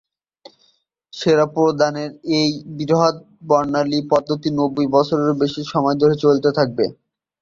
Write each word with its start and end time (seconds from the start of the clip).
সেবা 1.13 1.45
প্রদানের 1.53 2.09
এই 2.37 2.49
'বৃহৎ 2.69 3.15
বর্ণালী' 3.47 4.09
পদ্ধতি 4.11 4.49
নব্বই 4.53 4.87
বছরেরও 4.95 5.39
বেশি 5.41 5.61
সময় 5.71 5.97
ধরে 6.01 6.15
চলতে 6.23 6.49
থাকবে। 6.57 6.85